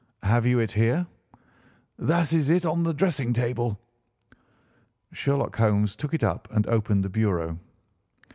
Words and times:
"Have 0.23 0.47
you 0.47 0.57
it 0.57 0.71
here?" 0.71 1.05
"That 1.99 2.33
is 2.33 2.49
it 2.49 2.65
on 2.65 2.81
the 2.81 2.91
dressing 2.91 3.33
table." 3.33 3.79
Sherlock 5.11 5.55
Holmes 5.57 5.95
took 5.95 6.15
it 6.15 6.23
up 6.23 6.47
and 6.51 6.65
opened 6.65 7.03
the 7.03 7.09
bureau. 7.11 7.59